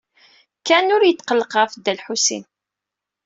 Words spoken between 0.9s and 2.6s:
ur yetqelleq ɣef Dda Lḥusin.